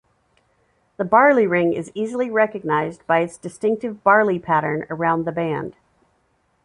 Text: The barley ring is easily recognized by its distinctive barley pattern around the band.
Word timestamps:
The 0.97 1.05
barley 1.05 1.45
ring 1.45 1.73
is 1.73 1.91
easily 1.93 2.31
recognized 2.31 3.05
by 3.05 3.19
its 3.19 3.37
distinctive 3.37 4.03
barley 4.03 4.39
pattern 4.39 4.87
around 4.89 5.25
the 5.25 5.31
band. 5.31 5.75